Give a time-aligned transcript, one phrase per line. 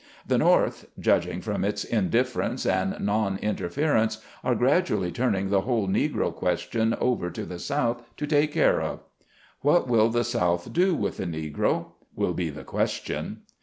[0.25, 6.33] The North— judging from its indifference and non interference— are gradually turning the whole" Negro
[6.33, 9.01] question" over to the South to take care of.
[9.59, 11.91] What will the South do with the Negro?
[12.15, 13.41] will be the question.